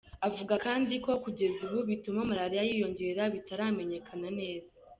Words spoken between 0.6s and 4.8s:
kandi ko kugeza ubu ibituma malariya yiyongera bitaramenyekana neza.